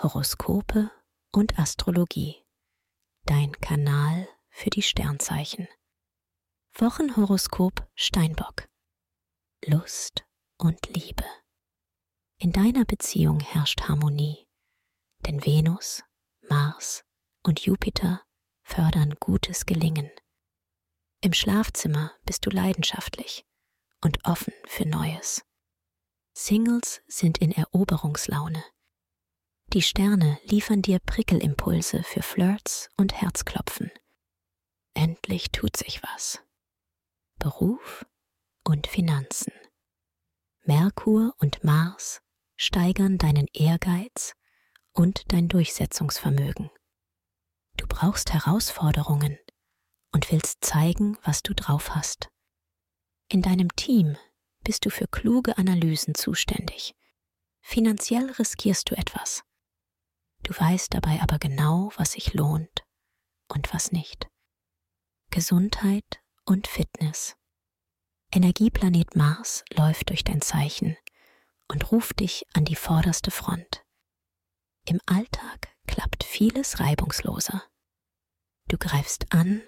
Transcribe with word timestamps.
Horoskope 0.00 0.92
und 1.32 1.58
Astrologie. 1.58 2.44
Dein 3.24 3.50
Kanal 3.60 4.28
für 4.48 4.70
die 4.70 4.82
Sternzeichen. 4.82 5.66
Wochenhoroskop 6.74 7.84
Steinbock. 7.96 8.68
Lust 9.64 10.24
und 10.56 10.78
Liebe. 10.94 11.24
In 12.38 12.52
deiner 12.52 12.84
Beziehung 12.84 13.40
herrscht 13.40 13.88
Harmonie, 13.88 14.46
denn 15.26 15.44
Venus, 15.44 16.04
Mars 16.48 17.04
und 17.42 17.58
Jupiter 17.66 18.22
fördern 18.62 19.16
gutes 19.18 19.66
Gelingen. 19.66 20.12
Im 21.22 21.32
Schlafzimmer 21.32 22.12
bist 22.24 22.46
du 22.46 22.50
leidenschaftlich 22.50 23.44
und 24.00 24.24
offen 24.24 24.54
für 24.68 24.86
Neues. 24.86 25.44
Singles 26.34 27.02
sind 27.08 27.38
in 27.38 27.50
Eroberungslaune. 27.50 28.62
Die 29.74 29.82
Sterne 29.82 30.40
liefern 30.44 30.80
dir 30.80 30.98
Prickelimpulse 30.98 32.02
für 32.02 32.22
Flirts 32.22 32.88
und 32.96 33.12
Herzklopfen. 33.12 33.90
Endlich 34.94 35.50
tut 35.50 35.76
sich 35.76 36.02
was. 36.02 36.42
Beruf 37.38 38.06
und 38.64 38.86
Finanzen. 38.86 39.52
Merkur 40.62 41.34
und 41.38 41.64
Mars 41.64 42.22
steigern 42.56 43.18
deinen 43.18 43.46
Ehrgeiz 43.52 44.32
und 44.92 45.30
dein 45.32 45.48
Durchsetzungsvermögen. 45.48 46.70
Du 47.76 47.86
brauchst 47.86 48.32
Herausforderungen 48.32 49.38
und 50.12 50.32
willst 50.32 50.64
zeigen, 50.64 51.18
was 51.24 51.42
du 51.42 51.54
drauf 51.54 51.94
hast. 51.94 52.30
In 53.28 53.42
deinem 53.42 53.68
Team 53.76 54.16
bist 54.64 54.86
du 54.86 54.90
für 54.90 55.08
kluge 55.08 55.58
Analysen 55.58 56.14
zuständig. 56.14 56.94
Finanziell 57.60 58.30
riskierst 58.30 58.90
du 58.90 58.96
etwas. 58.96 59.44
Du 60.48 60.58
weißt 60.58 60.94
dabei 60.94 61.20
aber 61.20 61.38
genau, 61.38 61.92
was 61.96 62.12
sich 62.12 62.32
lohnt 62.32 62.82
und 63.48 63.70
was 63.74 63.92
nicht. 63.92 64.28
Gesundheit 65.28 66.22
und 66.46 66.66
Fitness. 66.66 67.36
Energieplanet 68.32 69.14
Mars 69.14 69.62
läuft 69.74 70.08
durch 70.08 70.24
dein 70.24 70.40
Zeichen 70.40 70.96
und 71.70 71.92
ruft 71.92 72.20
dich 72.20 72.46
an 72.54 72.64
die 72.64 72.76
vorderste 72.76 73.30
Front. 73.30 73.84
Im 74.86 75.02
Alltag 75.04 75.68
klappt 75.86 76.24
vieles 76.24 76.80
reibungsloser. 76.80 77.62
Du 78.68 78.78
greifst 78.78 79.30
an 79.34 79.60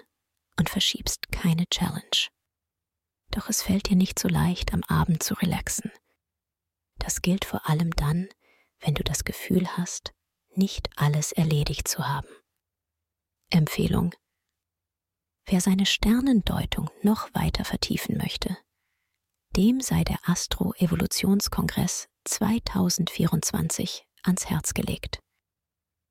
und 0.58 0.70
verschiebst 0.70 1.30
keine 1.30 1.66
Challenge. 1.66 2.28
Doch 3.32 3.50
es 3.50 3.60
fällt 3.60 3.90
dir 3.90 3.96
nicht 3.96 4.18
so 4.18 4.28
leicht, 4.28 4.72
am 4.72 4.82
Abend 4.84 5.22
zu 5.22 5.34
relaxen. 5.34 5.92
Das 6.96 7.20
gilt 7.20 7.44
vor 7.44 7.68
allem 7.68 7.90
dann, 7.90 8.30
wenn 8.78 8.94
du 8.94 9.04
das 9.04 9.24
Gefühl 9.24 9.76
hast, 9.76 10.14
nicht 10.54 10.90
alles 10.96 11.32
erledigt 11.32 11.88
zu 11.88 12.06
haben. 12.08 12.28
Empfehlung. 13.50 14.14
Wer 15.46 15.60
seine 15.60 15.86
Sternendeutung 15.86 16.90
noch 17.02 17.32
weiter 17.34 17.64
vertiefen 17.64 18.16
möchte, 18.18 18.56
dem 19.56 19.80
sei 19.80 20.04
der 20.04 20.18
Astro-Evolutionskongress 20.24 22.08
2024 22.24 24.04
ans 24.22 24.46
Herz 24.46 24.74
gelegt. 24.74 25.18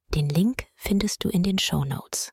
Den 0.09 0.27
Link 0.27 0.65
findest 0.75 1.23
du 1.23 1.29
in 1.29 1.43
den 1.43 1.59
Show 1.59 1.85
Notes. 1.85 2.31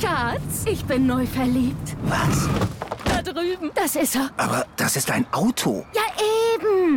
Schatz, 0.00 0.64
ich 0.66 0.84
bin 0.84 1.06
neu 1.06 1.24
verliebt. 1.24 1.96
Was? 2.02 2.48
Da 3.04 3.22
drüben. 3.22 3.70
Das 3.74 3.94
ist 3.96 4.16
er. 4.16 4.30
Aber 4.36 4.66
das 4.76 4.96
ist 4.96 5.10
ein 5.10 5.32
Auto. 5.32 5.86
Ja, 5.94 6.02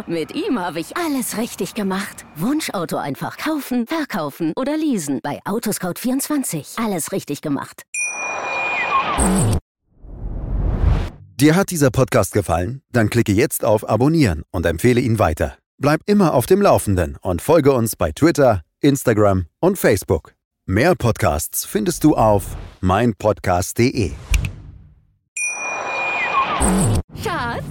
Mit 0.08 0.36
ihm 0.36 0.60
habe 0.60 0.80
ich 0.80 0.98
alles 0.98 1.38
richtig 1.38 1.74
gemacht. 1.74 2.26
Wunschauto 2.36 2.98
einfach 2.98 3.38
kaufen, 3.38 3.88
verkaufen 3.88 4.54
oder 4.56 4.78
leasen. 4.78 5.20
Bei 5.24 5.40
Autoscout24. 5.44 6.84
Alles 6.84 7.12
richtig 7.12 7.42
gemacht. 7.42 7.84
Dir 11.40 11.56
hat 11.56 11.72
dieser 11.72 11.90
Podcast 11.90 12.34
gefallen? 12.34 12.82
Dann 12.92 13.10
klicke 13.10 13.32
jetzt 13.32 13.66
auf 13.66 13.90
Abonnieren 13.90 14.44
und 14.52 14.66
empfehle 14.66 15.02
ihn 15.02 15.18
weiter. 15.18 15.58
Bleib 15.80 16.02
immer 16.06 16.34
auf 16.36 16.46
dem 16.46 16.62
Laufenden 16.62 17.18
und 17.22 17.42
folge 17.42 17.72
uns 17.74 17.96
bei 17.96 18.12
Twitter, 18.12 18.62
Instagram 18.80 19.48
und 19.60 19.80
Facebook. 19.80 20.36
Mehr 20.68 20.94
Podcasts 20.94 21.66
findest 21.66 22.04
du 22.04 22.16
auf 22.16 22.56
meinpodcast.de. 22.82 24.12
Schatz, 27.24 27.71